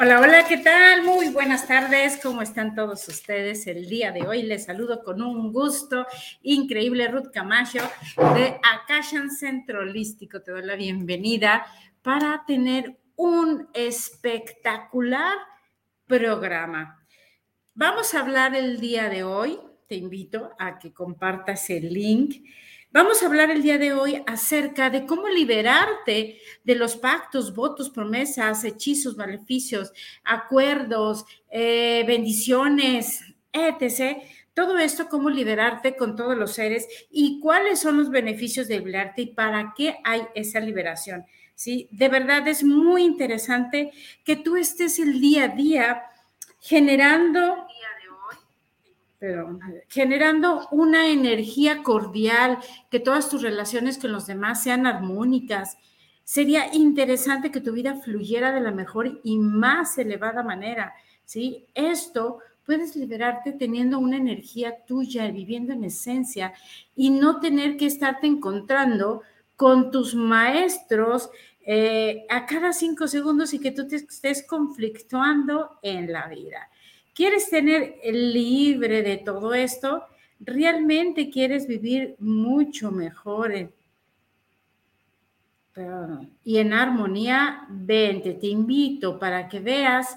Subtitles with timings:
[0.00, 1.02] Hola, hola, ¿qué tal?
[1.02, 4.44] Muy buenas tardes, ¿cómo están todos ustedes el día de hoy?
[4.44, 6.06] Les saludo con un gusto
[6.42, 7.80] increíble, Ruth Camacho
[8.36, 10.40] de Akashan Centro Holístico.
[10.40, 11.66] Te doy la bienvenida
[12.00, 15.36] para tener un espectacular
[16.06, 17.04] programa.
[17.74, 19.58] Vamos a hablar el día de hoy,
[19.88, 22.36] te invito a que compartas el link
[22.90, 27.90] Vamos a hablar el día de hoy acerca de cómo liberarte de los pactos, votos,
[27.90, 29.92] promesas, hechizos, maleficios,
[30.24, 33.20] acuerdos, eh, bendiciones,
[33.52, 34.22] etc.
[34.54, 39.20] Todo esto, cómo liberarte con todos los seres y cuáles son los beneficios de liberarte
[39.20, 41.26] y para qué hay esa liberación.
[41.54, 41.88] ¿sí?
[41.90, 43.92] De verdad es muy interesante
[44.24, 46.02] que tú estés el día a día
[46.58, 47.66] generando
[49.18, 52.58] pero generando una energía cordial,
[52.90, 55.76] que todas tus relaciones con los demás sean armónicas.
[56.22, 60.92] Sería interesante que tu vida fluyera de la mejor y más elevada manera,
[61.24, 61.66] ¿sí?
[61.74, 66.52] Esto puedes liberarte teniendo una energía tuya, viviendo en esencia
[66.94, 69.22] y no tener que estarte encontrando
[69.56, 71.30] con tus maestros
[71.62, 76.70] eh, a cada cinco segundos y que tú te estés conflictuando en la vida.
[77.18, 80.04] ¿Quieres tener libre de todo esto?
[80.38, 83.52] ¿Realmente quieres vivir mucho mejor
[86.44, 87.66] y en armonía?
[87.70, 90.16] Vente, te invito para que veas,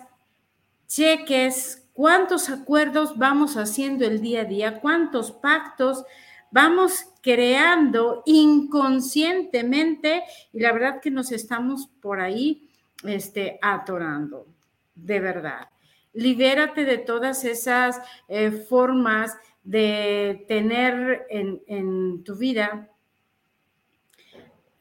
[0.85, 6.05] cheques cuántos acuerdos vamos haciendo el día a día, cuántos pactos
[6.52, 10.22] vamos creando inconscientemente
[10.53, 12.69] y la verdad que nos estamos por ahí
[13.03, 14.45] este, atorando,
[14.94, 15.70] de verdad
[16.13, 22.89] libérate de todas esas eh, formas de tener en, tu vida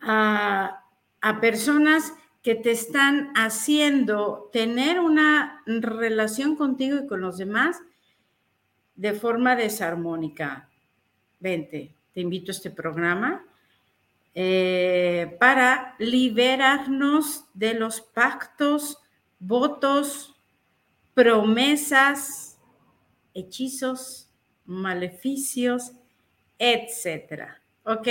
[0.01, 0.85] a,
[1.41, 7.81] personas que te están haciendo tener una relación contigo y con los demás
[8.95, 10.71] de forma desarmónica.
[11.39, 13.45] Vente, te invito a este programa
[14.35, 18.99] eh, para liberarnos de los pactos,
[19.39, 20.40] votos,
[21.21, 22.57] promesas,
[23.35, 24.31] hechizos,
[24.65, 25.93] maleficios,
[26.59, 27.61] etcétera.
[27.85, 28.09] ¿Ok?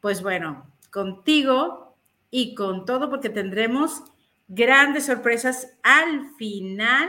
[0.00, 1.94] Pues bueno, contigo
[2.32, 4.02] y con todo, porque tendremos
[4.48, 7.08] grandes sorpresas al final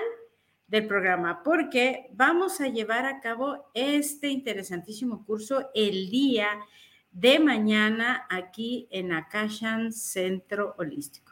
[0.67, 6.59] del programa, porque vamos a llevar a cabo este interesantísimo curso el día
[7.11, 11.31] de mañana aquí en Akashan Centro Holístico.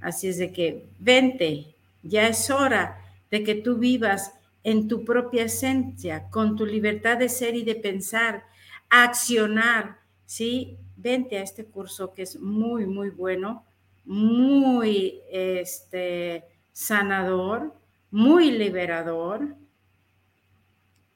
[0.00, 4.32] Así es de que vente, ya es hora de que tú vivas
[4.62, 8.44] en tu propia esencia, con tu libertad de ser y de pensar,
[8.90, 10.78] accionar, ¿sí?
[10.96, 13.64] Vente a este curso que es muy, muy bueno,
[14.04, 17.74] muy este, sanador,
[18.10, 19.54] muy liberador.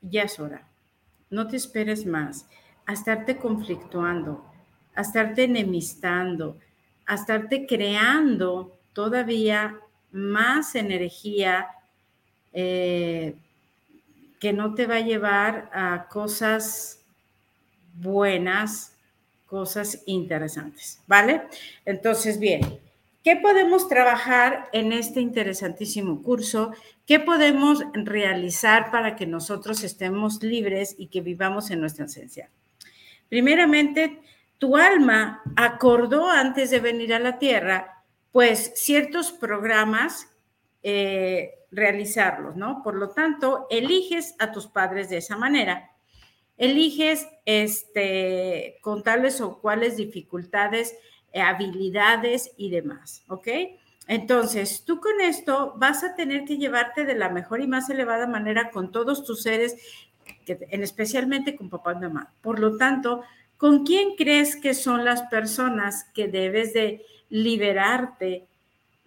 [0.01, 0.69] Ya es hora.
[1.29, 2.47] No te esperes más
[2.87, 4.45] a estarte conflictuando,
[4.95, 6.59] a estarte enemistando,
[7.07, 9.79] a estarte creando todavía
[10.13, 11.69] más energía
[12.53, 13.35] eh,
[14.41, 17.01] que no te va a llevar a cosas
[17.95, 18.97] buenas,
[19.47, 21.43] cosas interesantes, ¿vale?
[21.85, 22.81] Entonces, bien,
[23.23, 26.73] ¿qué podemos trabajar en este interesantísimo curso?
[27.07, 32.49] ¿Qué podemos realizar para que nosotros estemos libres y que vivamos en nuestra esencia?
[33.29, 34.21] Primeramente,
[34.59, 40.30] tu alma acordó antes de venir a la tierra, pues ciertos programas
[40.83, 42.83] eh, realizarlos, ¿no?
[42.83, 45.91] Por lo tanto, eliges a tus padres de esa manera.
[46.57, 50.95] Eliges este, con tales o cuales dificultades,
[51.33, 53.49] eh, habilidades y demás, ¿ok?
[54.09, 58.27] Entonces, tú con esto vas a tener que llevarte de la mejor y más elevada
[58.27, 59.77] manera con todos tus seres,
[60.47, 62.33] en especialmente con papá y mamá.
[62.41, 63.23] Por lo tanto,
[63.57, 68.49] ¿con quién crees que son las personas que debes de liberarte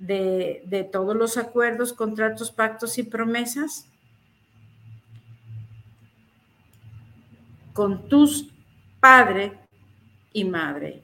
[0.08, 3.88] de, todos los acuerdos, contratos, pactos y promesas
[7.72, 8.50] con tus
[9.00, 9.54] padre
[10.34, 11.04] y madre,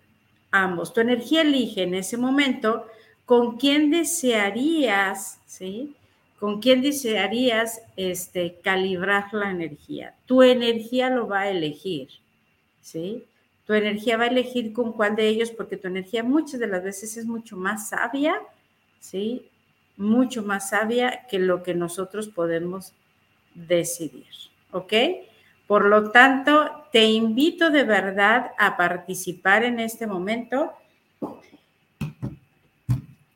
[0.52, 0.94] ambos.
[0.94, 2.86] Tu energía elige en ese momento
[3.26, 5.96] con quién desearías, ¿sí?
[6.40, 10.16] Con quién desearías este, calibrar la energía.
[10.26, 12.10] Tu energía lo va a elegir,
[12.82, 13.24] ¿sí?
[13.66, 16.84] Tu energía va a elegir con cuál de ellos, porque tu energía muchas de las
[16.84, 18.42] veces es mucho más sabia
[19.00, 19.50] ¿sí?
[19.98, 22.94] Mucho más sabia que lo que nosotros podemos
[23.54, 24.28] decidir,
[24.72, 24.94] ¿ok?
[25.68, 30.74] Por lo tanto, te invito de verdad a participar en este momento.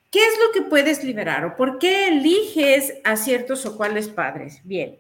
[0.10, 4.62] ¿Qué es lo que puedes liberar o por qué eliges a ciertos o cuáles padres?
[4.64, 4.98] Bien,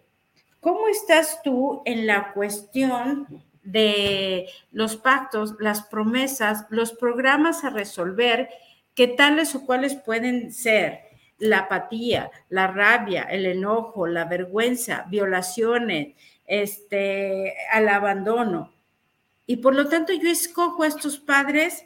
[0.59, 3.27] ¿cómo estás tú en la cuestión
[3.63, 8.49] de los pactos, las promesas, los programas a resolver,
[8.95, 10.99] que tales o cuáles pueden ser?
[11.37, 18.73] La apatía, la rabia, el enojo, la vergüenza, violaciones, este, al abandono.
[19.45, 21.85] Y por lo tanto yo escojo a estos padres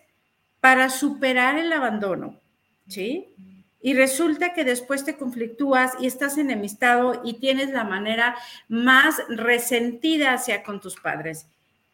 [0.60, 2.40] para superar el abandono,
[2.88, 3.34] ¿sí?
[3.82, 8.36] Y resulta que después te conflictúas y estás enemistado y tienes la manera
[8.68, 11.48] más resentida hacia con tus padres.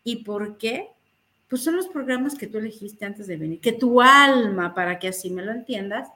[0.04, 0.90] ¿Y por qué?
[1.54, 5.10] Pues son los programas que tú elegiste antes de venir, que tu alma, para que
[5.10, 6.10] así me lo entiendas,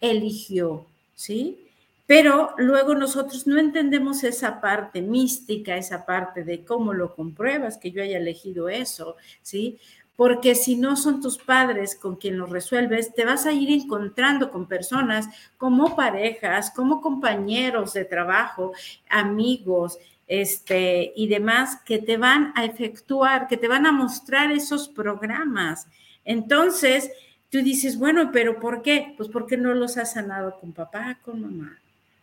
[0.00, 1.68] eligió, ¿sí?
[2.06, 7.90] Pero luego nosotros no entendemos esa parte mística, esa parte de cómo lo compruebas que
[7.90, 9.78] yo haya elegido eso, ¿sí?
[10.16, 14.50] Porque si no son tus padres con quien lo resuelves, te vas a ir encontrando
[14.50, 15.26] con personas
[15.58, 18.72] como parejas, como compañeros de trabajo,
[19.10, 19.98] amigos,
[20.30, 25.88] este, y demás que te van a efectuar, que te van a mostrar esos programas.
[26.24, 27.10] Entonces,
[27.50, 29.14] tú dices, bueno, pero ¿por qué?
[29.16, 31.80] Pues porque no los has sanado con papá, con mamá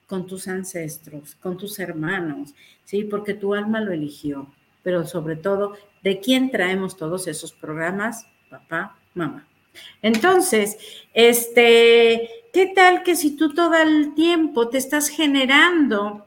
[0.07, 2.55] con tus ancestros, con tus hermanos,
[2.85, 3.03] ¿sí?
[3.03, 4.47] Porque tu alma lo eligió.
[4.81, 8.25] Pero sobre todo, ¿de quién traemos todos esos programas?
[8.49, 9.45] Papá, mamá.
[10.01, 10.77] Entonces,
[11.13, 16.26] este, ¿qué tal que si tú todo el tiempo te estás generando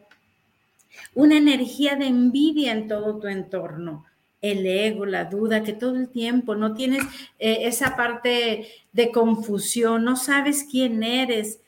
[1.14, 4.04] una energía de envidia en todo tu entorno?
[4.40, 7.02] el ego, la duda, que todo el tiempo no tienes
[7.38, 11.60] eh, esa parte de confusión, no sabes quién eres,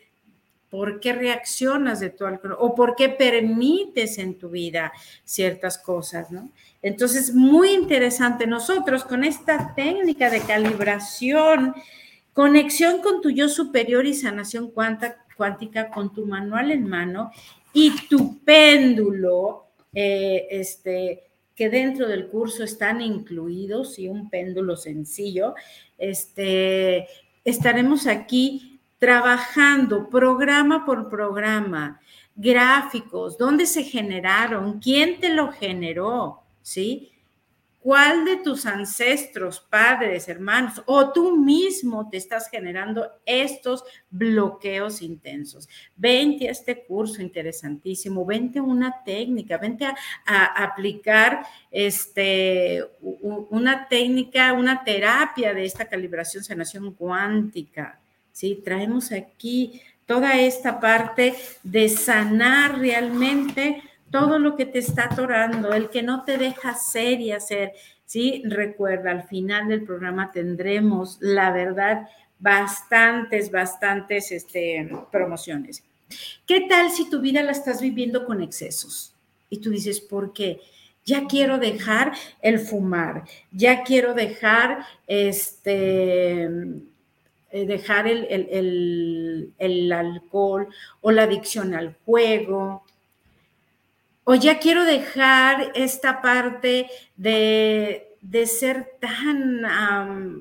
[0.70, 4.90] por qué reaccionas de tu alcohol o por qué permites en tu vida
[5.22, 6.50] ciertas cosas, ¿no?
[6.80, 11.74] Entonces, muy interesante nosotros con esta técnica de calibración,
[12.32, 17.32] conexión con tu yo superior y sanación cuántica con tu manual en mano
[17.72, 25.54] y tu péndulo, eh, este, que dentro del curso están incluidos y un péndulo sencillo,
[25.98, 27.06] este,
[27.44, 32.00] estaremos aquí trabajando programa por programa,
[32.34, 37.11] gráficos, dónde se generaron, quién te lo generó, ¿sí?
[37.82, 45.68] ¿Cuál de tus ancestros, padres, hermanos o tú mismo te estás generando estos bloqueos intensos?
[45.96, 53.88] Vente a este curso interesantísimo, vente a una técnica, vente a, a aplicar este, una
[53.88, 57.98] técnica, una terapia de esta calibración, sanación cuántica.
[58.30, 58.60] ¿sí?
[58.64, 63.82] Traemos aquí toda esta parte de sanar realmente
[64.12, 67.72] todo lo que te está atorando, el que no te deja ser y hacer,
[68.04, 68.42] ¿sí?
[68.44, 75.82] Recuerda, al final del programa tendremos, la verdad, bastantes, bastantes este, promociones.
[76.46, 79.14] ¿Qué tal si tu vida la estás viviendo con excesos?
[79.50, 80.60] Y tú dices, ¿por qué?
[81.04, 82.12] Ya quiero dejar
[82.42, 86.48] el fumar, ya quiero dejar este
[87.54, 90.68] eh, dejar el, alcohol
[91.02, 92.82] o la adicción al juego.
[94.24, 98.08] O ya quiero dejar esta parte de,
[98.46, 99.64] ser tan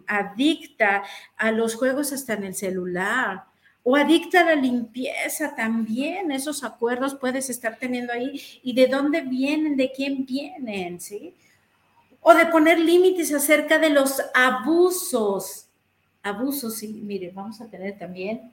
[0.08, 1.04] adicta
[1.38, 3.46] a los juegos hasta en el celular.
[3.84, 8.42] O adicta a la limpieza también, esos acuerdos puedes estar teniendo ahí.
[8.62, 9.76] ¿Y de dónde vienen?
[9.76, 11.02] ¿De quién vienen?
[11.02, 11.34] ¿Sí?
[12.22, 15.68] O de poner límites acerca de los abusos
[16.24, 18.52] abusos, sí, mire, vamos a tener también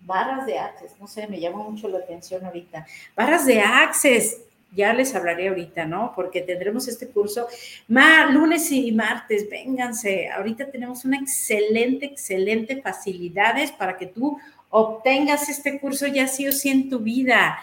[0.00, 2.86] barras de access, no sé, me llama mucho la atención ahorita.
[3.16, 4.40] Barras de access,
[4.74, 6.12] ya les hablaré ahorita, ¿no?
[6.14, 7.46] Porque tendremos este curso
[7.88, 10.28] lunes y martes, vénganse.
[10.30, 14.38] Ahorita tenemos una excelente, excelente facilidades para que tú
[14.70, 17.58] obtengas este curso ya sí o sí en tu vida.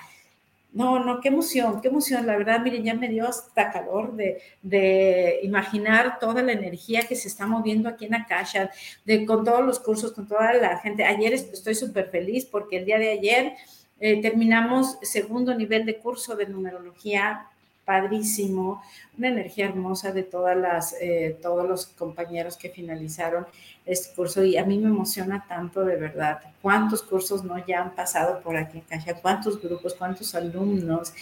[0.71, 2.27] No, no, qué emoción, qué emoción.
[2.27, 7.27] La verdad, miren, ya me dio hasta calor de, imaginar toda la energía que se
[7.27, 8.69] está moviendo aquí en Akasha,
[9.03, 11.03] de, con todos los cursos, con toda la gente.
[11.03, 13.53] Ayer estoy súper feliz porque el día de ayer
[13.99, 17.49] eh, terminamos segundo nivel de curso de numerología
[17.89, 18.83] padrísimo,
[19.17, 23.47] una energía hermosa de todas las, eh, todos los compañeros que finalizaron
[23.83, 26.39] este curso y a mí me emociona tanto de verdad.
[26.61, 29.15] ¿Cuántos cursos no ya han pasado por aquí en Caja?
[29.19, 31.13] ¿Cuántos grupos, cuántos alumnos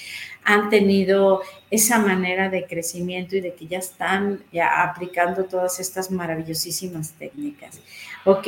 [0.44, 1.42] han tenido
[1.72, 7.80] esa manera de crecimiento y de que ya están ya aplicando todas estas maravillosísimas técnicas?
[8.26, 8.46] Ok,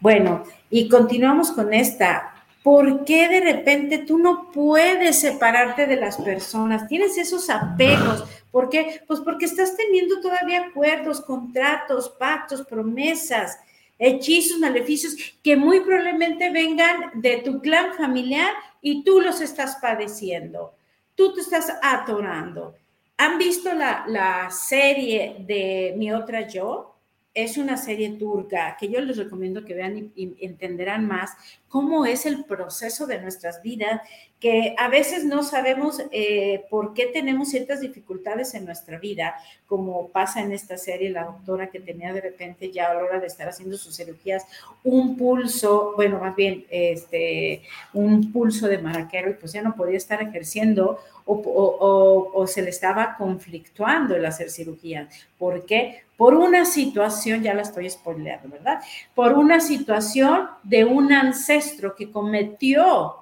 [0.00, 6.18] bueno, y continuamos con esta ¿Por qué de repente tú no puedes separarte de las
[6.18, 6.88] personas?
[6.88, 8.24] Tienes esos apegos.
[8.50, 9.02] ¿Por qué?
[9.06, 13.58] Pues porque estás teniendo todavía acuerdos, contratos, pactos, promesas.
[13.98, 20.74] hechizos, maleficios que muy probablemente vengan de tu clan familiar y tú los estás padeciendo.
[21.14, 22.74] Tú te estás atorando.
[23.18, 26.90] ¿Han visto la, la serie de Mi otra yo?
[27.34, 31.36] es una serie turca que yo les recomiendo que vean y, entenderán más
[31.70, 34.02] cómo es el proceso de nuestras vidas,
[34.40, 39.36] que a veces no sabemos eh, por qué tenemos ciertas dificultades en nuestra vida,
[39.66, 43.20] como pasa en esta serie, la doctora que tenía de repente ya a la hora
[43.20, 44.44] de estar haciendo sus cirugías
[44.82, 47.62] un pulso, bueno, más bien este,
[47.92, 53.14] un pulso de maraquero y pues ya no podía estar ejerciendo o, se le estaba
[53.16, 55.08] conflictuando el hacer cirugía.
[55.38, 56.02] ¿Por qué?
[56.16, 58.80] Por una situación, ya la estoy spoileando, ¿verdad?
[59.14, 61.59] Por una situación de un ancestro
[61.96, 63.16] que cometió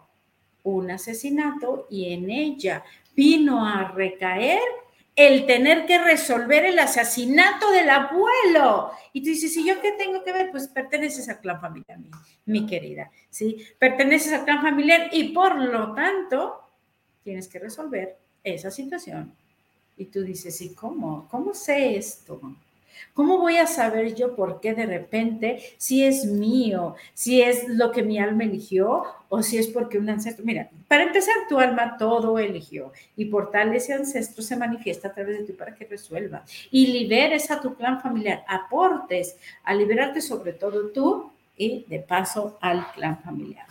[0.63, 4.61] un asesinato y en ella vino a recaer
[5.17, 8.93] el tener que resolver el asesinato del abuelo.
[9.13, 10.51] Y tú dices, ¿y yo qué tengo que ver?
[10.53, 12.11] Pues perteneces al clan familiar, mi,
[12.47, 13.57] mi querida, ¿sí?
[13.79, 16.61] Perteneces al clan familiar y por lo tanto
[17.25, 19.35] tienes que resolver esa situación.
[19.97, 21.27] Y tú dices, ¿y cómo?
[21.29, 22.41] ¿Cómo sé esto?
[23.15, 27.91] ¿Cómo voy a saber yo por qué de repente si es mío, si es lo
[27.91, 30.45] que mi alma eligió o si es porque un ancestro?
[30.45, 35.15] Mira, para empezar, tu alma todo eligió y por tal ese ancestro se manifiesta a
[35.15, 40.21] través de ti para que resuelva y liberes a tu clan familiar, aportes a liberarte
[40.21, 43.67] sobre todo tú y de paso al clan familiar.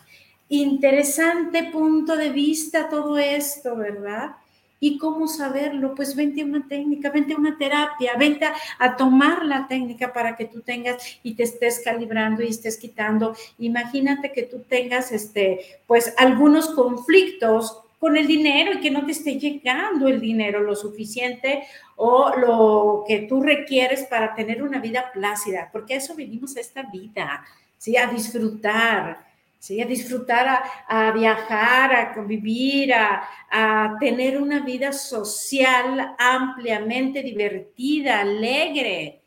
[0.50, 4.32] Interesante punto de vista todo esto, ¿verdad?
[4.80, 5.96] ¿Y cómo saberlo?
[5.96, 8.46] Pues vente a una técnica, vente a una terapia, vente
[8.80, 13.36] a, tomar la técnica para que tú tengas y te estés calibrando y estés quitando.
[13.58, 19.12] Imagínate que tú tengas, este, pues, algunos conflictos con el dinero y que no te
[19.12, 21.64] esté llegando el dinero lo suficiente
[21.96, 26.60] o lo que tú requieres para tener una vida plácida, porque a eso venimos a
[26.60, 27.44] esta vida,
[27.78, 27.98] ¿sí?
[27.98, 29.27] A disfrutar,
[29.60, 29.82] ¿sí?
[29.82, 39.22] a disfrutar, a, viajar, a convivir, a, tener una vida social ampliamente divertida, alegre.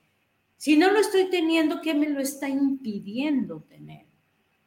[0.57, 4.07] Si no lo estoy teniendo, ¿qué me lo está impidiendo tener?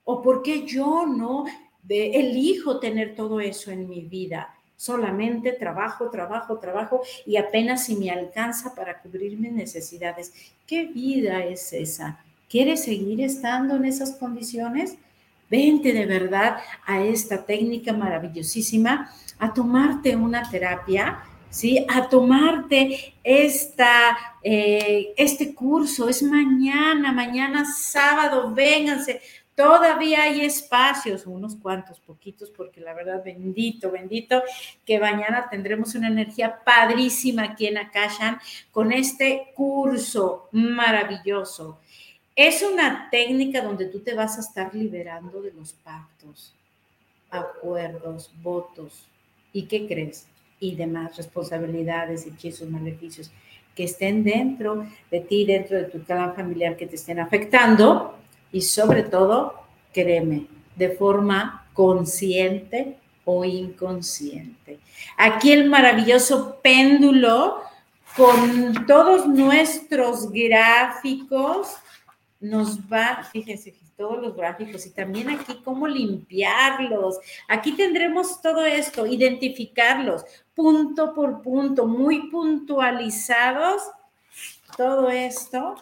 [0.03, 1.45] ¿O por qué yo no
[1.87, 4.55] elijo tener todo eso en mi vida?
[4.75, 10.33] Solamente trabajo, trabajo, trabajo y apenas si me alcanza para cubrir mis necesidades.
[10.65, 12.19] ¿Qué vida es esa?
[12.49, 14.97] ¿Quieres seguir estando en esas condiciones?
[15.53, 21.19] Vente de verdad a esta técnica maravillosísima, a tomarte una terapia,
[21.51, 21.85] ¿sí?
[21.87, 26.09] A tomarte esta, eh, este curso.
[26.09, 29.21] Es mañana, mañana sábado, vénganse.
[29.53, 34.41] Todavía hay espacios, unos cuantos, poquitos, porque la verdad, bendito, bendito,
[34.83, 38.39] que mañana tendremos una energía padrísima aquí en Akashan
[38.71, 41.79] con este curso maravilloso.
[42.35, 46.53] Es una técnica donde tú te vas a estar liberando de los pactos,
[47.29, 49.05] acuerdos, votos
[49.51, 50.27] y qué crees
[50.59, 53.31] y demás responsabilidades, hechizos, maleficios
[53.75, 58.17] que estén dentro de ti, dentro de tu clan familiar que te estén afectando
[58.51, 59.53] y sobre todo,
[59.93, 64.79] créeme, de forma consciente o inconsciente.
[65.17, 67.61] Aquí el maravilloso péndulo
[68.15, 71.77] con todos nuestros gráficos
[72.43, 77.19] nos va, fíjense, todos los gráficos y también aquí cómo limpiarlos.
[77.47, 83.81] Aquí tendremos todo esto, identificarlos punto por punto, muy puntualizados,
[84.75, 85.75] todo esto,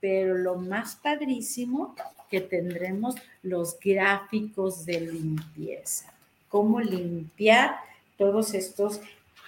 [0.00, 1.94] pero lo más padrísimo
[2.28, 6.12] que tendremos los gráficos de limpieza.
[6.48, 7.76] Cómo limpiar
[8.16, 9.00] todos estos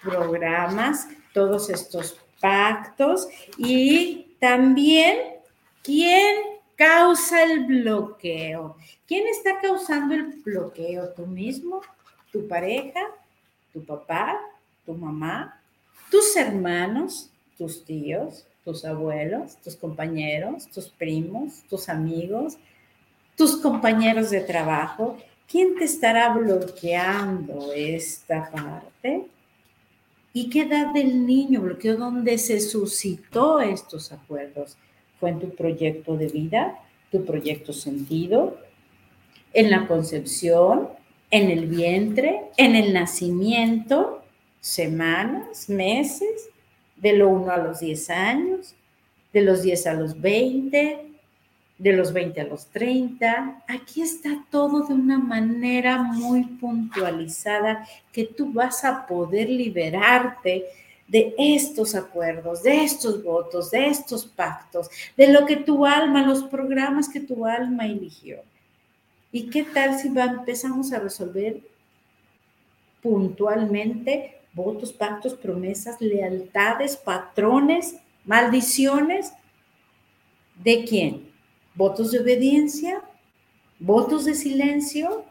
[0.03, 5.17] programas, todos estos pactos y también
[5.83, 6.50] quién
[6.81, 8.75] causa el bloqueo?
[9.07, 11.11] ¿Quién está causando el bloqueo?
[11.11, 11.83] ¿Tú mismo?
[12.33, 13.01] ¿Tu pareja?
[13.71, 14.41] ¿Tu papá?
[14.87, 15.61] ¿Tu mamá?
[16.11, 17.29] ¿Tus hermanos?
[17.59, 18.47] ¿Tus tíos?
[18.65, 19.57] ¿Tus abuelos?
[19.57, 20.69] ¿Tus compañeros?
[20.69, 21.63] ¿Tus primos?
[21.69, 22.57] ¿Tus amigos?
[23.37, 25.19] ¿Tus compañeros de trabajo?
[25.47, 29.27] ¿Quién te estará bloqueando esta parte?
[30.33, 31.99] ¿Y qué edad del niño bloqueó?
[31.99, 34.79] ¿Dónde se suscitó estos acuerdos?
[35.21, 36.81] Fue en tu proyecto de vida,
[37.13, 38.59] tu proyecto sentido,
[39.53, 40.89] en la concepción,
[41.31, 44.25] en el vientre, en el nacimiento,
[44.61, 46.49] semanas, meses,
[46.97, 48.75] de lo 1 a los 10 años,
[49.33, 51.07] de los 10 a los 20,
[51.79, 53.63] de los 20 a los 30.
[53.69, 60.67] Aquí está todo de una manera muy puntualizada que tú vas a poder liberarte
[61.11, 66.45] de estos acuerdos, de estos votos, de estos pactos, de lo que tu alma, los
[66.45, 68.39] programas que tu alma eligió.
[69.33, 71.61] ¿Y qué tal si empezamos a resolver
[73.03, 79.33] puntualmente votos, pactos, promesas, lealtades, patrones, maldiciones?
[80.63, 81.29] ¿De quién?
[81.75, 83.03] ¿Votos de obediencia?
[83.81, 85.25] ¿Votos de silencio?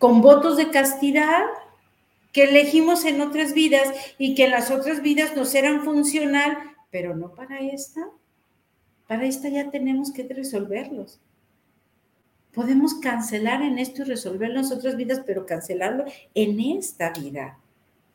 [0.00, 1.44] ¿Con votos de castidad?
[2.32, 6.56] Que elegimos en otras vidas y que en las otras vidas nos eran funcional,
[6.90, 8.08] pero no para esta.
[9.06, 11.20] Para esta ya tenemos que resolverlos.
[12.54, 17.58] Podemos cancelar en esto y resolverlo en las otras vidas, pero cancelarlo en esta vida.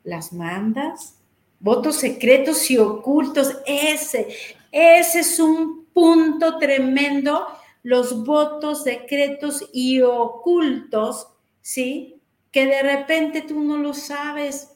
[0.03, 1.15] Las mandas,
[1.59, 4.27] votos secretos y ocultos, ese,
[4.71, 7.47] ese es un punto tremendo.
[7.83, 11.29] Los votos secretos y ocultos,
[11.61, 12.16] ¿sí?
[12.51, 14.71] Que de repente tú no lo sabes,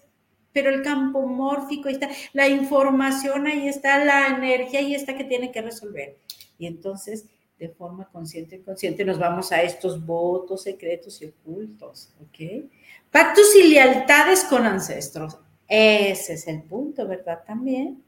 [0.53, 5.23] pero el campo mórfico ahí está, la información ahí está, la energía ahí está que
[5.23, 6.17] tiene que resolver.
[6.57, 7.25] Y entonces,
[7.57, 12.69] de forma consciente y consciente, nos vamos a estos votos secretos y ocultos, ¿ok?
[13.11, 15.37] Pactos y lealtades con ancestros.
[15.67, 17.43] Ese es el punto, ¿verdad?
[17.45, 18.03] También.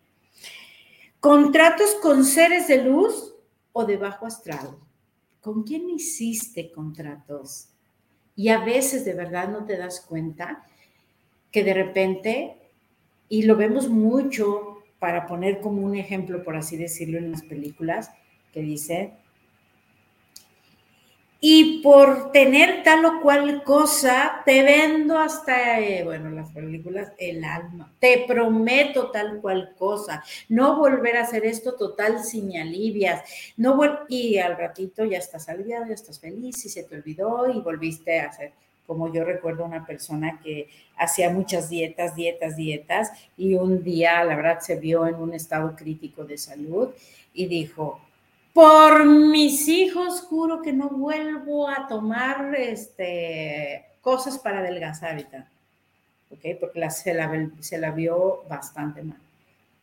[1.20, 3.36] Contratos con seres de luz
[3.72, 4.78] o de bajo astral.
[5.40, 7.73] ¿Con quién hiciste contratos?
[8.36, 10.66] Y a veces de verdad no te das cuenta
[11.52, 12.56] que de repente,
[13.30, 18.12] y lo vemos mucho para poner como un ejemplo, por así decirlo, en las películas,
[18.52, 19.14] que dice,
[21.46, 27.44] y por tener tal o cual cosa, te vendo hasta, eh, bueno, las películas, el
[27.44, 27.92] alma.
[28.00, 30.24] Te prometo tal cual cosa.
[30.48, 33.30] No volver a hacer esto total sin alivias.
[33.58, 37.60] No y al ratito ya estás aliviado, ya estás feliz y se te olvidó y
[37.60, 38.54] volviste a hacer.
[38.88, 44.38] Como yo recuerdo una persona que hacía muchas dietas, dietas, dietas, y un día, la
[44.38, 46.92] verdad, se vio en un estado crítico de salud
[47.34, 48.00] y dijo,
[48.54, 55.48] por mis hijos, juro que no vuelvo a tomar este, cosas para adelgazar ahorita.
[56.30, 56.60] ¿Ok?
[56.60, 59.18] Porque se, la, se la vio bastante mal.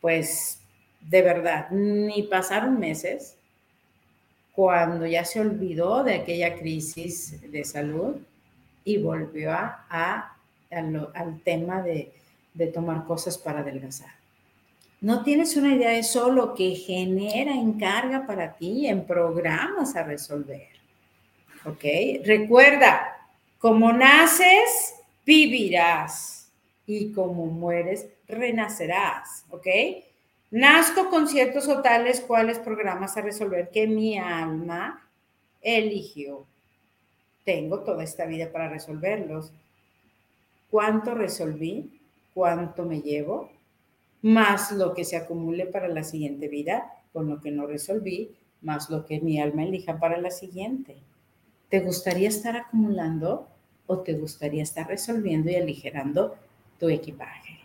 [0.01, 0.61] Pues,
[1.01, 3.37] de verdad, ni pasaron meses
[4.53, 8.17] cuando ya se olvidó de aquella crisis de salud
[8.85, 10.37] y volvió a,
[10.71, 12.13] al, tema de,
[12.55, 14.20] de tomar cosas para adelgazar.
[15.01, 20.03] No tienes una idea de eso lo que genera encarga para ti en programas a
[20.03, 20.69] resolver.
[21.65, 21.85] ¿Ok?
[22.25, 26.51] Recuerda, como naces, vivirás.
[26.87, 29.45] Y como mueres, renacerás.
[29.51, 29.67] ¿Ok?
[30.51, 35.09] Nazco con ciertos o tales cuales programas a resolver que mi alma
[35.63, 36.45] eligió.
[37.45, 39.53] Tengo toda esta vida para resolverlos.
[40.71, 42.01] ¿Cuánto resolví?
[42.35, 43.51] ¿Cuánto me llevo?
[44.23, 48.91] Más lo que se acumule para la siguiente vida, con lo que no resolví, más
[48.91, 50.97] lo que mi alma elija para la siguiente.
[51.69, 53.49] ¿Te gustaría estar acumulando
[53.87, 56.37] o te gustaría estar resolviendo y aligerando
[56.79, 57.59] tu equipaje?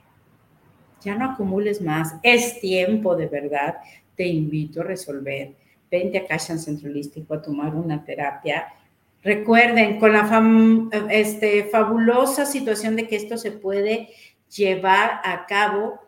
[1.01, 3.77] Ya no acumules más, es tiempo de verdad,
[4.15, 5.53] te invito a resolver.
[5.91, 8.67] Vente a Cashan Centralístico a tomar una terapia.
[9.21, 14.09] Recuerden, con la este, fabulosa situación de que esto se puede
[14.49, 15.99] llevar a cabo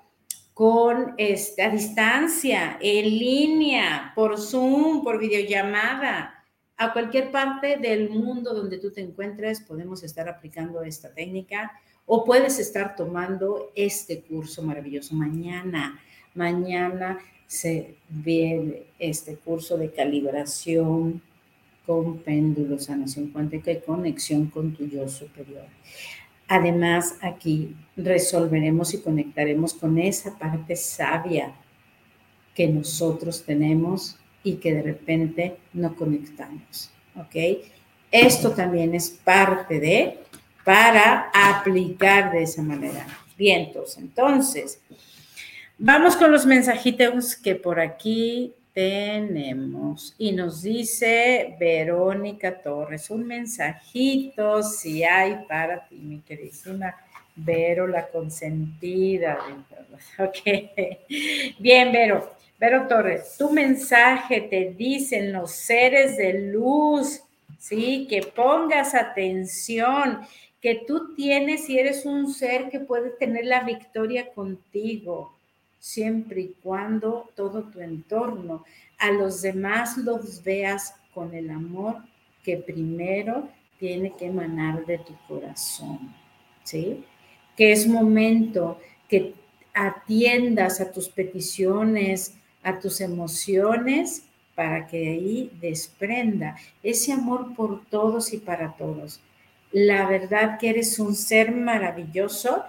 [0.58, 6.44] con esta distancia, en línea, por Zoom, por videollamada,
[6.76, 11.74] a cualquier parte del mundo donde tú te encuentres, podemos estar aplicando esta técnica
[12.08, 16.00] o puedes estar tomando este curso maravilloso mañana.
[16.34, 21.22] Mañana se ve este curso de calibración
[21.86, 25.68] con péndulos, sanación cuántica y conexión con tu yo superior.
[26.48, 31.54] Además, aquí resolveremos y conectaremos con esa parte sabia
[32.54, 36.92] que nosotros tenemos y que de repente no conectamos.
[37.16, 37.36] ¿Ok?
[38.12, 40.20] Esto también es parte de
[40.64, 43.06] para aplicar de esa manera.
[43.38, 44.82] Bien, entonces,
[45.78, 50.14] vamos con los mensajitos que por aquí tenemos.
[50.20, 56.96] Y nos dice Verónica Torres, un mensajito si hay para ti, mi queridísima
[57.36, 59.40] Vero, la consentida.
[60.20, 60.38] Ok.
[61.58, 62.36] Bien, Vero.
[62.60, 67.24] Vero Torres, tu mensaje te dicen los seres de luz,
[67.58, 68.06] ¿sí?
[68.08, 70.20] Que pongas atención,
[70.62, 75.37] que tú tienes y eres un ser que puede tener la victoria contigo
[75.80, 78.64] siempre y cuando todo tu entorno,
[78.98, 81.98] a los demás los veas con el amor
[82.44, 86.14] que primero tiene que emanar de tu corazón,
[86.64, 87.04] ¿sí?
[87.56, 89.36] Que es momento que
[89.74, 94.24] atiendas a tus peticiones, a tus emociones,
[94.56, 99.20] para que ahí desprenda ese amor por todos y para todos.
[99.72, 102.64] La verdad que eres un ser maravilloso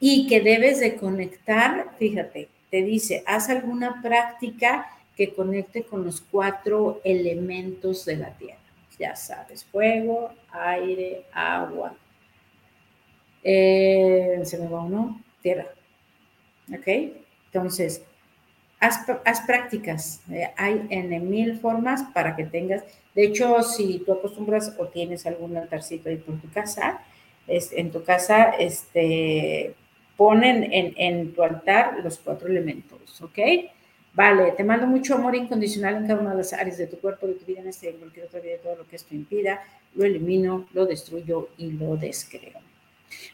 [0.00, 6.22] y que debes de conectar, fíjate, te dice, haz alguna práctica que conecte con los
[6.22, 8.58] cuatro elementos de la tierra.
[8.98, 11.94] Ya sabes, fuego, aire, agua.
[13.42, 15.66] Eh, se me va uno, tierra.
[16.72, 16.86] ¿Ok?
[17.52, 18.02] Entonces,
[18.78, 20.22] haz, prácticas.
[20.30, 22.84] Eh, hay en mil formas para que tengas.
[23.14, 27.02] De hecho, si tú acostumbras o tienes algún altarcito ahí por tu casa,
[27.46, 29.74] es, en tu casa, este,
[30.20, 33.38] ponen en, tu altar los cuatro elementos, ¿ok?
[34.12, 37.26] Vale, te mando mucho amor incondicional en cada una de las áreas de tu cuerpo,
[37.26, 39.62] de tu vida, en este y en cualquier otra vida, todo lo que esto impida,
[39.94, 42.60] lo elimino, lo destruyo y lo descreo.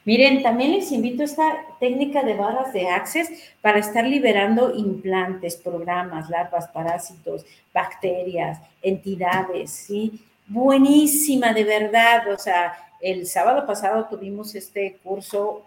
[0.05, 5.57] Miren, también les invito a esta técnica de barras de access para estar liberando implantes,
[5.57, 7.45] programas, larvas, parásitos,
[7.75, 10.21] bacterias, entidades, ¿sí?
[10.47, 12.33] Buenísima, de verdad.
[12.33, 15.65] O sea, el sábado pasado tuvimos este curso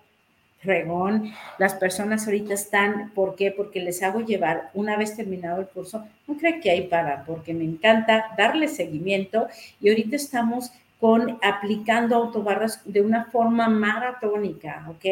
[0.63, 1.32] regón.
[1.58, 3.52] Las personas ahorita están, ¿por qué?
[3.52, 7.54] Porque les hago llevar, una vez terminado el curso, no creo que hay para, porque
[7.54, 9.48] me encanta darle seguimiento
[9.80, 15.06] y ahorita estamos con aplicando autobarras de una forma maratónica, ¿ok?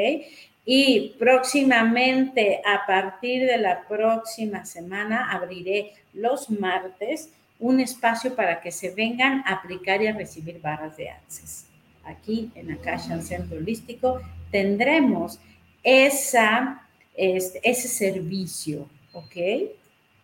[0.65, 7.29] Y próximamente, a partir de la próxima semana, abriré los martes
[7.59, 11.67] un espacio para que se vengan a aplicar y a recibir barras de Access.
[12.03, 15.39] Aquí en Akasha Centro Holístico tendremos
[15.83, 19.35] esa, este, ese servicio, ¿ok?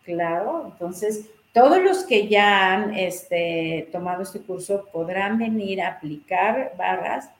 [0.04, 6.74] Claro, entonces todos los que ya han este, tomado este curso podrán venir a aplicar
[6.76, 7.30] barras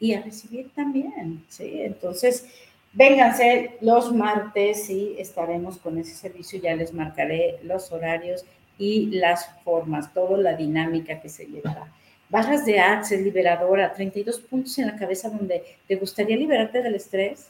[0.00, 1.82] y a recibir también, ¿sí?
[1.82, 2.46] Entonces,
[2.92, 8.44] vénganse los martes y estaremos con ese servicio, ya les marcaré los horarios
[8.76, 11.86] y las formas, toda la dinámica que se llevará.
[12.28, 17.48] Barras de Access, liberadora, 32 puntos en la cabeza donde te gustaría liberarte del estrés,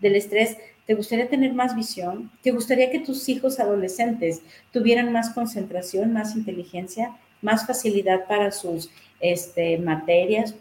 [0.00, 0.56] del estrés
[0.90, 2.32] ¿Te gustaría tener más visión?
[2.42, 8.90] ¿Te gustaría que tus hijos adolescentes tuvieran más concentración, más inteligencia, más facilidad para sus
[9.20, 10.56] este, materias,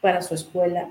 [0.00, 0.88] para su escuela?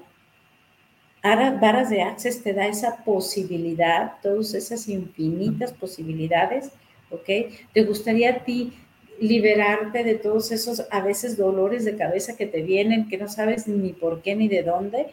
[1.22, 6.72] Ahora, de Access te da esa posibilidad, todas esas infinitas posibilidades,
[7.12, 7.52] ¿ok?
[7.74, 8.72] ¿Te gustaría a ti
[9.19, 13.67] liberarte de todos esos a veces dolores de cabeza que te vienen, que no sabes
[13.67, 15.08] ni por qué ni de dónde?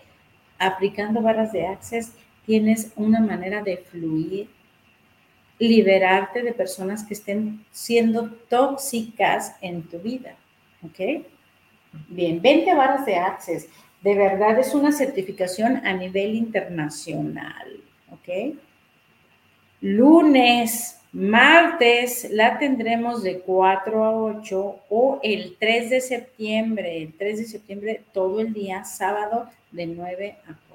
[0.59, 2.13] Aplicando barras de Access
[2.47, 4.49] tienes una manera de fluir,
[5.59, 10.37] liberarte de personas que estén siendo tóxicas en tu vida.
[10.83, 11.25] ¿Ok?
[12.09, 13.69] Bien, 20 barras de Access.
[14.03, 17.81] De verdad es una certificación a nivel internacional.
[18.11, 18.55] ¿Ok?
[19.81, 27.39] Lunes, martes la tendremos de 4 a 8 o el 3 de septiembre, el 3
[27.39, 30.67] de septiembre todo el día, sábado de 9 a 4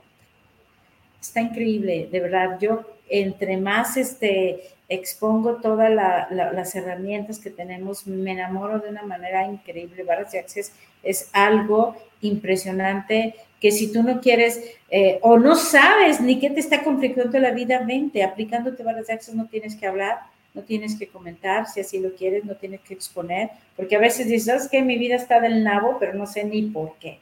[1.21, 2.57] está increíble, de verdad.
[2.59, 9.45] Yo entre más este, expongo todas las herramientas que tenemos, me enamoro de una manera
[9.45, 10.03] increíble.
[10.03, 10.73] Barras de Access
[11.03, 16.59] es algo impresionante que si tú no quieres eh, o no sabes ni qué te
[16.59, 20.19] está complicando la vida, vente, aplicándote Barras de Access no tienes que hablar,
[20.53, 24.27] no tienes que comentar, si así lo quieres, no tienes que exponer, porque a veces
[24.27, 24.81] dices, ¿sabes qué?
[24.81, 27.19] Mi vida está del nabo, pero no sé ni por qué,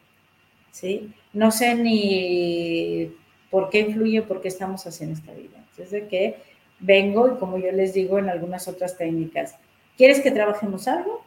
[0.72, 1.14] ¿sí?
[1.34, 3.12] No sé ni
[3.50, 5.58] por qué influye, por qué estamos haciendo esta vida.
[5.58, 6.38] Entonces, de que
[6.80, 9.56] vengo y como yo les digo en algunas otras técnicas,
[9.98, 11.24] ¿quieres que trabajemos algo?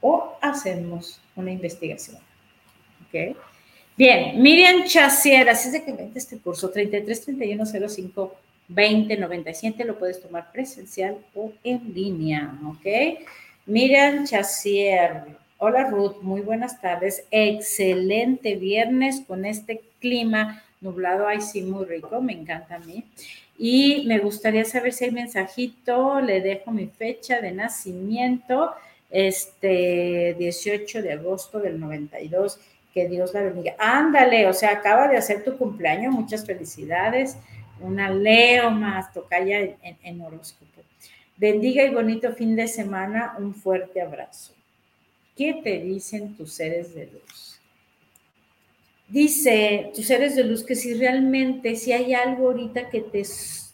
[0.00, 2.18] O hacemos una investigación.
[3.06, 3.36] ¿Ok?
[3.96, 7.26] Bien, Miriam Chasier, así es de que vente este curso, 33
[8.66, 13.18] 31 05 20 97, lo puedes tomar presencial o en línea, ¿ok?
[13.66, 15.24] Miriam Chasier,
[15.58, 22.20] hola Ruth, muy buenas tardes, excelente viernes con este clima nublado, ay sí, muy rico,
[22.20, 23.04] me encanta a mí.
[23.56, 28.72] Y me gustaría saber si hay mensajito, le dejo mi fecha de nacimiento,
[29.10, 32.58] este 18 de agosto del 92,
[32.92, 33.74] que Dios la bendiga.
[33.78, 37.36] Ándale, o sea, acaba de hacer tu cumpleaños, muchas felicidades,
[37.84, 40.82] una Leo más, tocaya en, en horóscopo.
[41.36, 44.54] Bendiga y bonito fin de semana, un fuerte abrazo.
[45.36, 47.60] ¿Qué te dicen tus seres de luz?
[49.08, 53.22] Dice tus seres de luz que si realmente, si hay algo ahorita que te,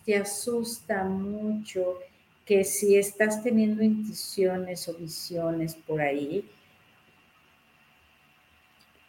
[0.04, 1.98] te asusta mucho,
[2.44, 6.44] que si estás teniendo intuiciones o visiones por ahí,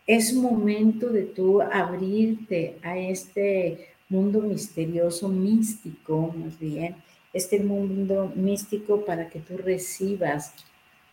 [0.06, 6.96] es momento de tú abrirte a este mundo misterioso, místico, más bien,
[7.34, 10.54] este mundo místico para que tú recibas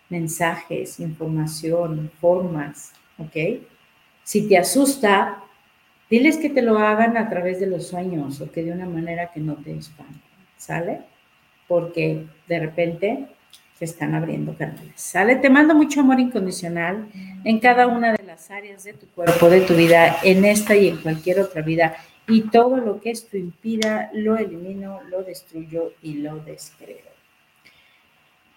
[0.09, 3.63] mensajes, información, formas, ¿ok?
[4.25, 5.45] Si te asusta,
[6.11, 9.31] diles que te lo hagan a través de los sueños o que de una manera
[9.31, 10.21] que no te espante,
[10.57, 11.03] ¿sale?
[11.69, 13.27] Porque de repente
[13.79, 15.37] se están abriendo canales, ¿sale?
[15.37, 17.09] Te mando mucho amor incondicional
[17.45, 20.89] en cada una de las áreas de tu cuerpo, de tu vida, en esta y
[20.89, 21.97] en cualquier otra vida.
[22.29, 27.09] Y todo lo que esto impida, lo elimino, lo destruyo y lo descreo.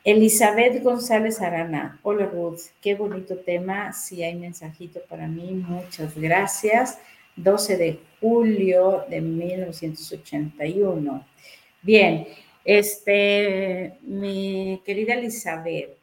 [0.03, 6.99] Elizabeth González Arana, hola Ruth, qué bonito tema, si hay mensajito para mí, muchas gracias.
[7.35, 11.25] 12 de julio de 1981.
[11.81, 12.27] Bien,
[12.65, 15.97] este, mi querida Elizabeth,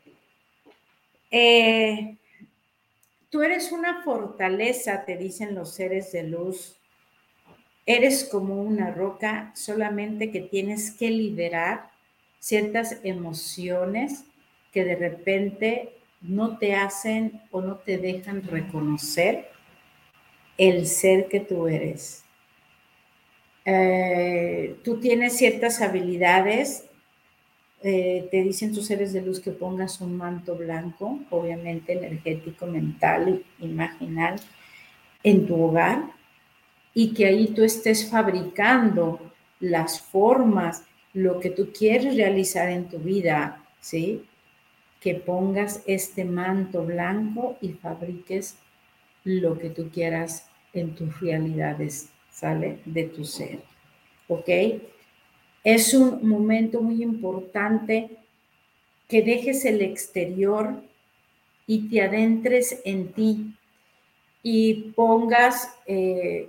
[1.31, 2.17] eh,
[3.31, 6.78] tú eres una fortaleza, te dicen los seres de luz.
[7.89, 11.89] Eres como una roca, solamente que tienes que liberar
[12.39, 14.27] ciertas emociones
[14.75, 19.49] que de repente no te hacen o no te dejan reconocer
[20.59, 22.25] el ser que tú eres.
[23.65, 26.85] Eh, tú tienes ciertas habilidades,
[27.83, 33.43] eh, te dicen tus seres de luz que pongas un manto blanco, obviamente energético, mental,
[33.61, 34.39] imaginal,
[35.23, 36.18] en tu hogar
[36.95, 39.21] y que ahí tú estés fabricando
[39.61, 44.25] las formas lo que tú quieres realizar en tu vida, ¿sí?
[45.01, 48.57] Que pongas este manto blanco y fabriques
[49.25, 52.81] lo que tú quieras en tus realidades, ¿sale?
[52.85, 53.61] De tu ser,
[54.29, 54.49] ¿ok?
[55.65, 58.11] Es un momento muy importante
[59.09, 60.83] que dejes el exterior
[61.67, 63.55] y te adentres en ti
[64.43, 66.49] y pongas eh,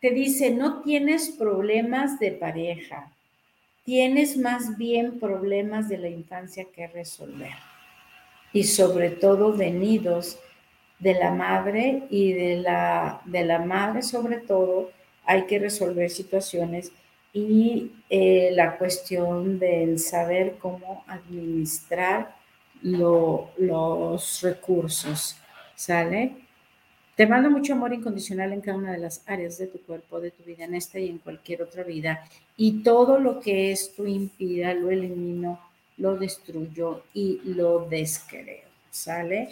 [0.00, 3.12] te dice, no tienes problemas de pareja,
[3.84, 7.54] tienes más bien problemas de la infancia que resolver.
[8.52, 10.40] Y sobre todo venidos
[10.98, 14.90] de la madre y de la, de la madre sobre todo
[15.28, 16.90] hay que resolver situaciones
[17.34, 22.34] y eh, la cuestión del saber cómo administrar
[22.80, 25.36] los recursos,
[25.74, 26.32] ¿sale?
[27.14, 30.30] Te mando mucho amor incondicional en cada una de las áreas de tu cuerpo, de
[30.30, 32.24] tu vida, en esta y en cualquier otra vida.
[32.56, 35.60] Y todo lo que esto impida, lo elimino,
[35.98, 39.50] lo destruyo y lo descreo, ¿sale?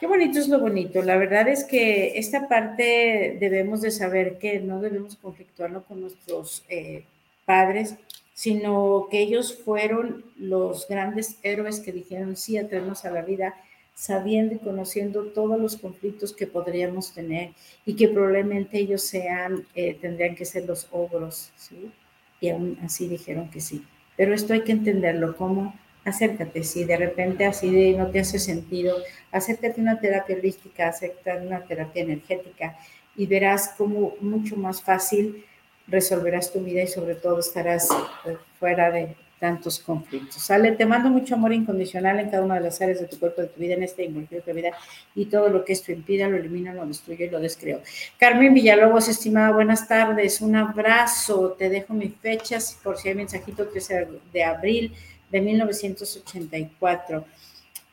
[0.00, 1.02] Qué bonito es lo bonito.
[1.02, 6.64] La verdad es que esta parte debemos de saber que no debemos conflictuarnos con nuestros
[6.70, 7.04] eh,
[7.44, 7.96] padres,
[8.32, 13.54] sino que ellos fueron los grandes héroes que dijeron sí a traernos a la vida,
[13.94, 17.50] sabiendo y conociendo todos los conflictos que podríamos tener
[17.84, 21.92] y que probablemente ellos sean, eh, tendrían que ser los ogros, ¿sí?
[22.40, 23.84] Y aún así dijeron que sí.
[24.16, 28.38] Pero esto hay que entenderlo como acércate, si de repente así de no te hace
[28.38, 28.96] sentido,
[29.32, 32.76] acércate a una terapia holística, acércate a una terapia energética
[33.16, 35.44] y verás cómo mucho más fácil
[35.86, 37.88] resolverás tu vida y sobre todo estarás
[38.24, 40.42] eh, fuera de tantos conflictos.
[40.42, 40.72] ¿Sale?
[40.72, 43.48] Te mando mucho amor incondicional en cada una de las áreas de tu cuerpo, de
[43.48, 44.70] tu vida, en esta y cualquier otra vida,
[45.14, 47.80] y todo lo que esto impida, lo elimino, lo destruyo y lo descreo.
[48.18, 53.66] Carmen Villalobos, estimada, buenas tardes, un abrazo, te dejo mis fechas, por si hay mensajito,
[53.66, 54.94] 13 de abril,
[55.30, 57.24] de 1984.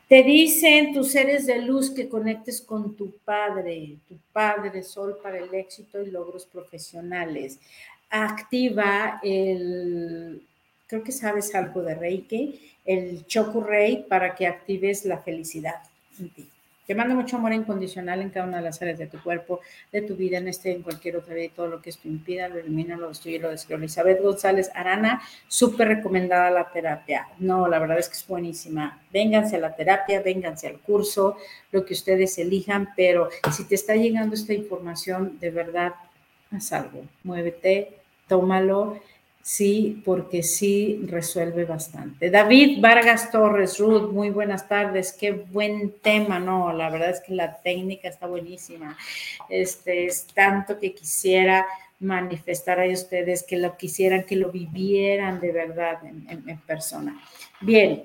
[0.08, 5.38] Te dicen tus seres de luz que conectes con tu Padre, tu Padre Sol para
[5.38, 7.58] el éxito y logros profesionales.
[8.08, 10.42] Activa el,
[10.86, 15.82] creo que sabes algo de Reiki, el Choku Rei para que actives la felicidad
[16.18, 16.48] en ti.
[16.88, 19.60] Te mando mucho amor incondicional en cada una de las áreas de tu cuerpo,
[19.92, 22.48] de tu vida, en este, en cualquier otra vida, y todo lo que esto impida,
[22.48, 23.80] lo elimina, lo destruye, lo describe.
[23.80, 27.28] Elizabeth González Arana, súper recomendada la terapia.
[27.40, 29.02] No, la verdad es que es buenísima.
[29.12, 31.36] Vénganse a la terapia, vénganse al curso,
[31.72, 35.92] lo que ustedes elijan, pero si te está llegando esta información, de verdad,
[36.50, 37.04] haz algo.
[37.22, 37.98] Muévete,
[38.28, 38.98] tómalo
[39.48, 42.28] sí, porque sí resuelve bastante.
[42.28, 47.32] David Vargas Torres, Ruth, muy buenas tardes, qué buen tema, no, la verdad es que
[47.32, 48.94] la técnica está buenísima.
[49.48, 51.64] Este es tanto que quisiera
[51.98, 57.18] manifestar a ustedes que lo quisieran, que lo vivieran de verdad en, persona.
[57.62, 58.04] Bien.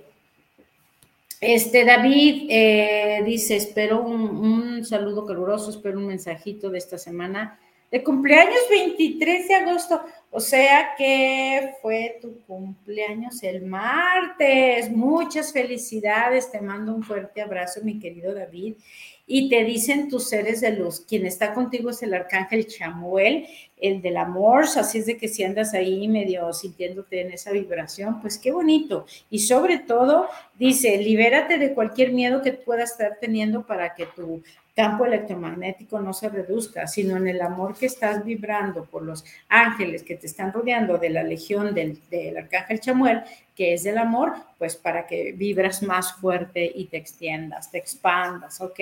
[1.41, 7.60] Este David eh, dice, espero un, un saludo caluroso, espero un mensajito de esta semana
[7.93, 10.01] de cumpleaños 23 de agosto.
[10.32, 14.89] O sea que fue tu cumpleaños el martes.
[14.89, 16.49] Muchas felicidades.
[16.49, 18.77] Te mando un fuerte abrazo, mi querido David.
[19.25, 21.05] Y te dicen tus seres de luz.
[21.07, 24.63] Quien está contigo es el arcángel Chamuel, el del amor.
[24.63, 29.05] Así es de que si andas ahí medio sintiéndote en esa vibración, pues qué bonito.
[29.29, 30.27] Y sobre todo,
[30.59, 34.43] dice, libérate de cualquier miedo que puedas estar teniendo para que tu
[34.75, 40.03] campo electromagnético no se reduzca, sino en el amor que estás vibrando por los ángeles
[40.03, 41.99] que te están rodeando de la legión del,
[42.38, 43.21] arcángel Chamuel,
[43.56, 48.60] que es del amor, pues para que vibras más fuerte y te extiendas, te expandas,
[48.62, 48.80] ¿ok?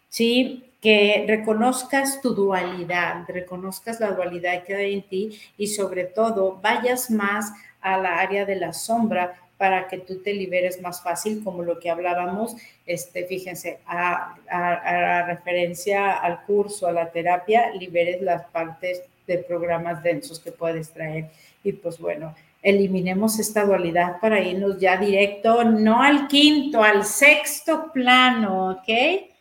[0.10, 0.64] ¿sí?
[0.84, 7.10] Que reconozcas tu dualidad, reconozcas la dualidad que hay en ti y sobre todo vayas
[7.10, 11.64] más a la área de la sombra para que tú te liberes más fácil, como
[11.64, 18.44] lo que hablábamos, este, fíjense, a, a referencia al curso, a la terapia, liberes las
[18.48, 21.30] partes de programas densos que puedes traer.
[21.64, 27.92] Y pues bueno, eliminemos esta dualidad para irnos ya directo, no al quinto, al sexto
[27.94, 29.33] plano, ¿ok?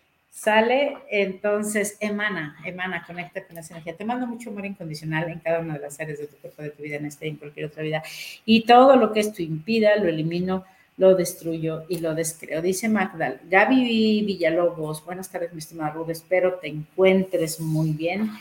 [0.42, 3.96] Sale, entonces emana, emana, conecta con esa energía.
[3.96, 6.70] Te mando mucho amor incondicional en cada una de las áreas de tu cuerpo, de
[6.70, 8.02] tu vida, en esta y en cualquier otra vida.
[8.44, 10.64] Y todo lo que esto impida, lo elimino,
[10.96, 12.61] lo destruyo y lo descreo.
[12.61, 18.33] Dice Magdal, Gaby Villalobos, buenas tardes, mi estimada Ruth, espero te encuentres muy bien,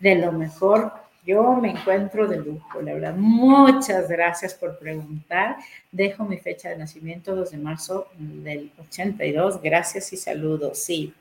[0.00, 3.14] de lo mejor yo me encuentro de lujo, la verdad.
[3.16, 5.56] Muchas gracias por preguntar.
[5.90, 9.60] Dejo mi fecha de nacimiento 2 de marzo del 82.
[9.60, 10.78] Gracias y saludos.
[10.78, 11.12] Sí.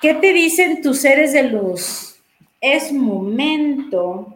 [0.00, 2.16] ¿Qué te dicen tus seres de luz?
[2.60, 4.34] Es momento.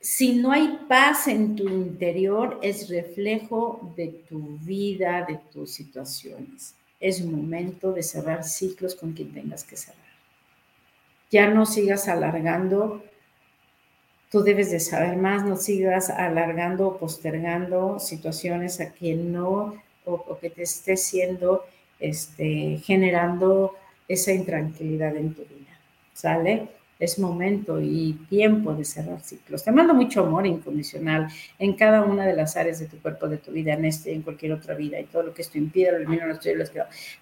[0.00, 6.74] Si no hay paz en tu interior, es reflejo de tu vida, de tus situaciones.
[7.00, 10.04] Es momento de cerrar ciclos con quien tengas que cerrar
[11.34, 13.02] ya no sigas alargando,
[14.30, 20.38] tú debes de saber más, no sigas alargando o postergando situaciones a que no o,
[20.38, 21.64] que te esté siendo,
[22.08, 23.72] este, generando
[24.06, 25.78] esa intranquilidad en tu vida,
[26.12, 26.68] ¿sale?
[26.98, 29.64] Es momento y tiempo de cerrar ciclos.
[29.64, 33.38] Te mando mucho amor incondicional en cada una de las áreas de tu cuerpo, de
[33.38, 35.96] tu vida, en este, en cualquier otra vida, y todo lo que esto impide, lo
[35.98, 36.64] elimino, lo estoy, lo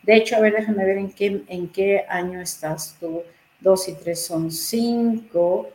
[0.02, 3.22] De hecho, a ver, déjame ver en qué, en qué año estás tú
[3.60, 5.68] 2 y 3 son 5,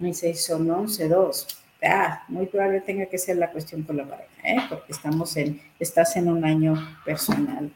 [0.00, 1.46] y 6 son 11, 2.
[1.82, 4.58] Ah, muy probable tenga que ser la cuestión con la pareja, ¿eh?
[4.68, 7.72] porque estamos en, estás en un año personal.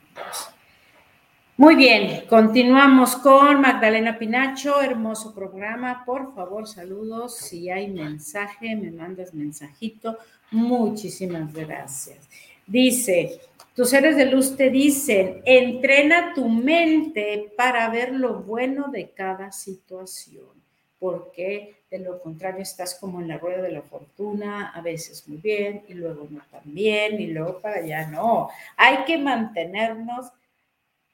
[1.57, 6.03] Muy bien, continuamos con Magdalena Pinacho, hermoso programa.
[6.05, 7.37] Por favor, saludos.
[7.37, 10.19] Si hay mensaje, me mandas mensajito.
[10.51, 12.29] Muchísimas gracias.
[12.67, 13.39] Dice,
[13.73, 19.53] tus seres de luz te dicen, entrena tu mente para ver lo bueno de cada
[19.53, 20.61] situación,
[20.99, 25.39] porque de lo contrario estás como en la rueda de la fortuna, a veces muy
[25.39, 28.49] bien y luego no tan bien y luego para allá no.
[28.77, 30.33] Hay que mantenernos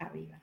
[0.00, 0.42] arriba,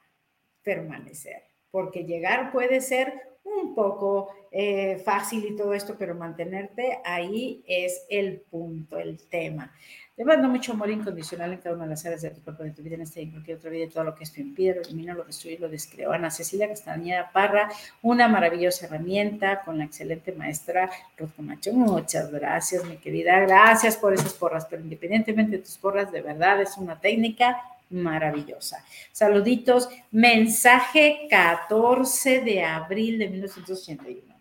[0.63, 7.63] permanecer, porque llegar puede ser un poco eh, fácil y todo esto, pero mantenerte ahí
[7.67, 9.74] es el punto, el tema.
[10.15, 12.72] Te mando mucho amor incondicional en cada una de las áreas de tu cuerpo, de
[12.72, 15.13] tu vida, en este y cualquier otra vida, todo lo que esto impide, lo elimino,
[15.13, 16.12] lo destruyo, lo descreo.
[16.12, 17.69] Ana Cecilia Castañeda Parra,
[18.02, 21.71] una maravillosa herramienta con la excelente maestra Ruth Camacho.
[21.71, 23.40] Muchas gracias, mi querida.
[23.42, 27.56] Gracias por esas porras, pero independientemente de tus porras, de verdad es una técnica
[27.90, 28.83] maravillosa.
[29.12, 29.90] Saluditos.
[30.12, 34.35] Mensaje 14 de abril de 1981.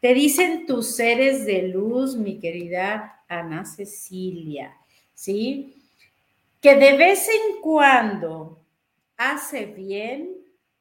[0.00, 4.74] Te dicen tus seres de luz, mi querida Ana Cecilia.
[5.18, 5.74] ¿sí?
[6.60, 8.64] Que de vez en cuando
[9.16, 10.36] hace bien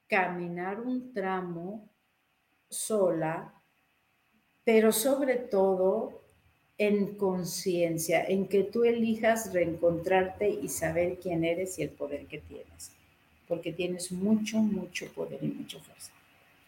[0.08, 1.90] caminar un tramo
[2.70, 3.52] sola,
[4.64, 6.27] pero sobre todo
[6.78, 12.38] en conciencia, en que tú elijas reencontrarte y saber quién eres y el poder que
[12.40, 12.92] tienes,
[13.48, 16.12] porque tienes mucho, mucho poder y mucha fuerza.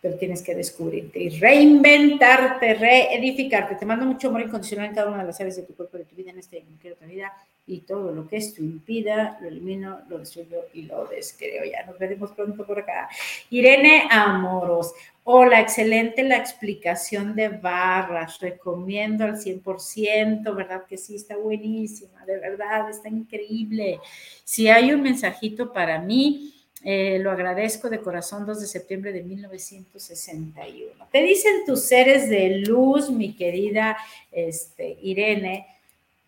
[0.01, 3.75] pero tienes que descubrirte y reinventarte, reedificarte.
[3.75, 6.05] Te mando mucho amor incondicional en cada una de las áreas de tu cuerpo, de
[6.05, 7.33] tu vida, en esta y en vida,
[7.69, 11.63] y todo lo que esto impida, lo elimino, lo destruyo y lo descreo.
[11.63, 13.07] Ya nos veremos pronto por acá.
[13.51, 14.93] Irene Amoros.
[15.23, 18.39] Hola, excelente la explicación de barras.
[18.39, 20.85] Recomiendo al 100%, ¿verdad?
[20.89, 23.99] Que sí, está buenísima, de verdad, está increíble.
[24.43, 29.21] Si hay un mensajito para mí, eh, lo agradezco de corazón, 2 de septiembre de
[29.21, 31.07] 1961.
[31.11, 33.95] Te dicen tus seres de luz, mi querida
[34.31, 35.67] este, Irene,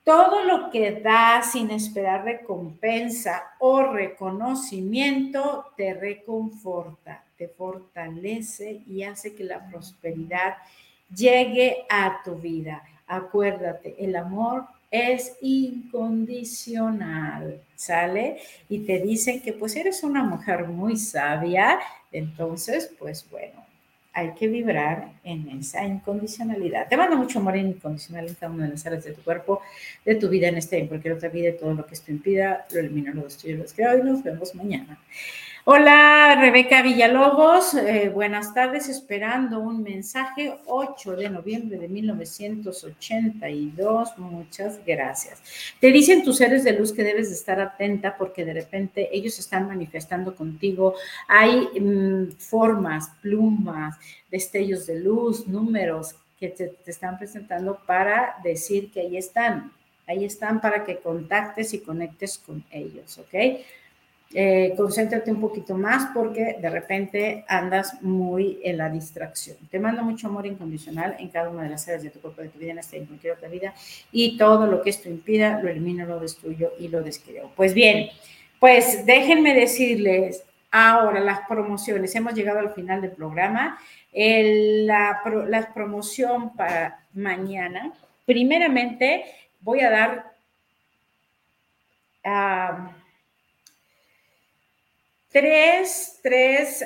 [0.03, 9.35] todo lo que da sin esperar recompensa o reconocimiento te reconforta, te fortalece y hace
[9.35, 10.55] que la prosperidad
[11.13, 12.81] llegue a tu vida.
[13.05, 18.39] Acuérdate, el amor es incondicional, ¿sale?
[18.69, 21.79] Y te dicen que pues eres una mujer muy sabia,
[22.11, 23.63] entonces pues bueno,
[24.13, 26.87] hay que vibrar en esa incondicionalidad.
[26.87, 29.61] Te mando mucho amor incondicional en cada una de las áreas de tu cuerpo,
[30.03, 32.79] de tu vida en este en cualquier otra vida, todo lo que esto impida, lo
[32.79, 34.99] elimino, lo destruyo, lo creo y nos vemos mañana.
[35.63, 37.75] Hola, Rebeca Villalobos.
[37.75, 44.17] Eh, buenas tardes, esperando un mensaje 8 de noviembre de 1982.
[44.17, 45.39] Muchas gracias.
[45.79, 49.37] Te dicen tus seres de luz que debes de estar atenta porque de repente ellos
[49.37, 50.95] están manifestando contigo.
[51.27, 53.99] Hay mm, formas, plumas,
[54.31, 59.71] destellos de luz, números que te, te están presentando para decir que ahí están.
[60.07, 63.35] Ahí están para que contactes y conectes con ellos, ¿ok?
[64.33, 69.57] Eh, concéntrate un poquito más porque de repente andas muy en la distracción.
[69.69, 72.47] Te mando mucho amor incondicional en cada una de las áreas de tu cuerpo, de
[72.49, 73.73] tu vida, en esta y en cualquier otra vida.
[74.11, 77.51] Y todo lo que esto impida, lo elimino, lo destruyo y lo descreo.
[77.57, 78.09] Pues bien,
[78.59, 82.15] pues déjenme decirles ahora las promociones.
[82.15, 83.79] Hemos llegado al final del programa.
[84.13, 87.91] la, promoción para mañana.
[88.25, 89.25] Primeramente,
[89.59, 90.31] voy a dar...
[92.23, 93.00] Uh,
[95.31, 96.85] tres, tres,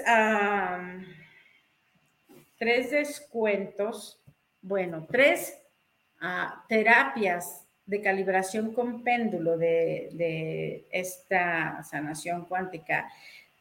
[2.57, 4.21] tres descuentos,
[4.61, 5.57] bueno, tres
[6.21, 13.11] ah, terapias de calibración con péndulo de, esta sanación cuántica.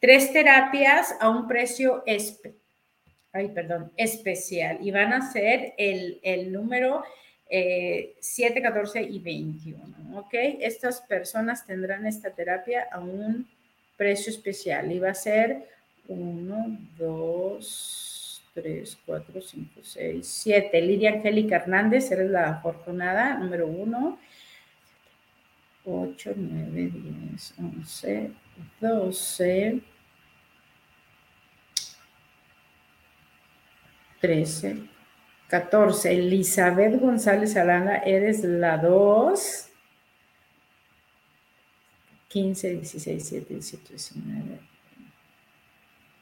[0.00, 2.04] Tres terapias a un precio
[3.32, 7.04] ay, perdón, especial y van a ser el, el número
[7.48, 8.08] 7,
[8.58, 10.18] eh, 14 y 21.
[10.18, 10.32] ¿Ok?
[10.60, 13.48] Estas personas tendrán esta terapia a un
[13.96, 15.68] precio especial y va a ser
[16.08, 20.80] 1, 2, 3, 4, 5, 6, 7.
[20.80, 24.18] Lidia Angélica Hernández, eres la afortunada, número 1.
[25.86, 26.90] 8, 9,
[27.30, 28.30] 10, 11,
[28.80, 29.82] 12,
[34.20, 34.76] 13,
[35.48, 36.12] 14.
[36.12, 39.70] Elizabeth González Alana, eres la 2.
[42.34, 43.84] 15, 16, 17, 18,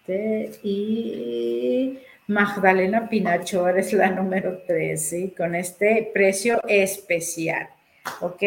[0.06, 0.62] 19.
[0.62, 7.70] Y Magdalena Pinacho es la número 13 con este precio especial.
[8.20, 8.42] ¿Ok?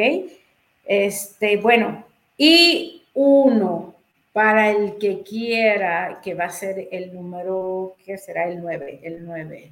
[0.85, 2.05] Este, bueno,
[2.37, 3.95] y uno
[4.31, 9.25] para el que quiera, que va a ser el número, que será el 9, el
[9.25, 9.71] 9.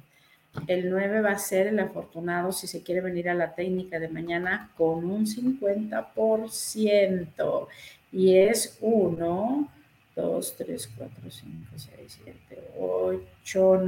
[0.66, 4.08] El 9 va a ser el afortunado si se quiere venir a la técnica de
[4.08, 7.68] mañana con un 50%.
[8.12, 9.68] Y es 1,
[10.16, 13.82] 2, 3, 4, 5, 6, 7, 8.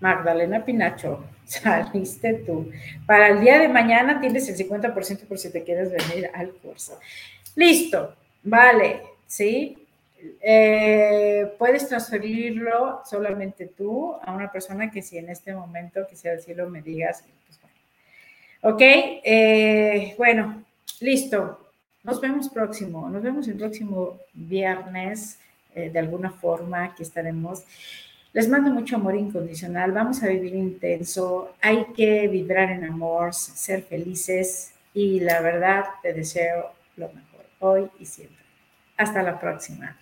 [0.00, 2.70] Magdalena Pinacho, saliste tú.
[3.06, 6.98] Para el día de mañana tienes el 50% por si te quieres venir al curso.
[7.54, 9.81] Listo, vale, ¿sí?
[10.40, 16.68] Eh, puedes transferirlo solamente tú a una persona que si en este momento quisiera decirlo
[16.68, 18.76] me digas, pues bueno.
[18.76, 20.64] Ok, eh, bueno,
[21.00, 21.58] listo.
[22.04, 25.38] Nos vemos próximo, nos vemos el próximo viernes,
[25.74, 27.64] eh, de alguna forma, aquí estaremos.
[28.32, 33.82] Les mando mucho amor incondicional, vamos a vivir intenso, hay que vibrar en amor, ser
[33.82, 38.41] felices y la verdad te deseo lo mejor hoy y siempre.
[39.02, 39.96] Hasta la próxima.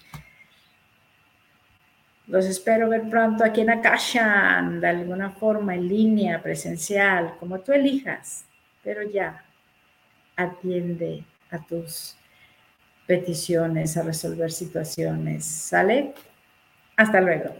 [2.26, 7.72] Los espero ver pronto aquí en Akashan, de alguna forma, en línea, presencial, como tú
[7.72, 8.44] elijas.
[8.84, 9.42] Pero ya,
[10.36, 12.14] atiende a tus
[13.06, 15.46] peticiones, a resolver situaciones.
[15.46, 16.12] ¿Sale?
[16.94, 17.56] Hasta luego.